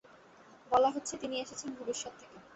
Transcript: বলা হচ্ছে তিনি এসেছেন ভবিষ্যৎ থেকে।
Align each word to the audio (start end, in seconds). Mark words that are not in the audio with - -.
বলা 0.71 0.89
হচ্ছে 0.89 1.13
তিনি 1.17 1.35
এসেছেন 1.39 1.69
ভবিষ্যৎ 1.79 2.13
থেকে। 2.19 2.37